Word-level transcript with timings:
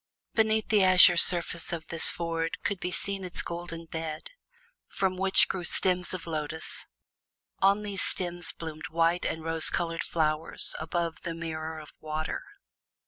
Beneath 0.33 0.69
the 0.69 0.83
azure 0.83 1.15
surface 1.15 1.71
of 1.71 1.85
this 1.89 2.09
ford 2.09 2.57
could 2.63 2.79
be 2.79 2.89
seen 2.89 3.23
its 3.23 3.43
golden 3.43 3.85
bed, 3.85 4.31
from 4.87 5.15
which 5.15 5.47
grew 5.47 5.63
stems 5.63 6.11
of 6.11 6.25
lotus; 6.25 6.87
on 7.59 7.83
those 7.83 8.01
stems 8.01 8.51
bloomed 8.51 8.87
white 8.89 9.25
and 9.27 9.43
rose 9.43 9.69
colored 9.69 10.01
flowers 10.03 10.73
above 10.79 11.21
the 11.21 11.35
mirror 11.35 11.77
of 11.77 11.93
water. 11.99 12.41